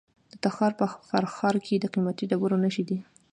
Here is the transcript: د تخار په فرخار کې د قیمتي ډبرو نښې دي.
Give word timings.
د 0.31 0.33
تخار 0.45 0.71
په 0.79 0.85
فرخار 1.09 1.55
کې 1.65 1.75
د 1.79 1.85
قیمتي 1.93 2.25
ډبرو 2.31 2.61
نښې 2.63 2.83
دي. 2.89 2.99